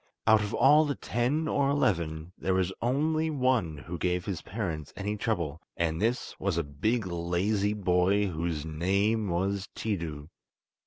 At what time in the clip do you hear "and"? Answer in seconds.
5.77-6.01